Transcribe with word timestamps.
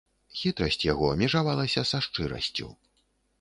Хітрасць 0.37 0.85
яго 0.93 1.09
межавалася 1.23 1.85
са 1.91 2.01
шчырасцю. 2.07 2.73